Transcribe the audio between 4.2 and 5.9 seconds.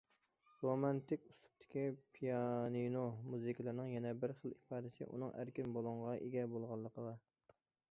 بىر خىل ئىپادىسى ئۇنىڭ ئەركىن